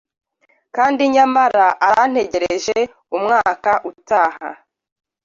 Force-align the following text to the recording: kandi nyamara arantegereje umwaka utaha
kandi 0.75 1.01
nyamara 1.15 1.65
arantegereje 1.87 2.77
umwaka 3.17 3.71
utaha 3.91 4.49